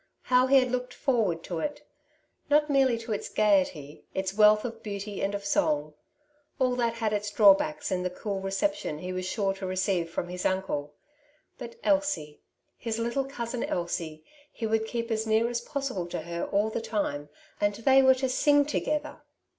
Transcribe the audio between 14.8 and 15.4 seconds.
keep as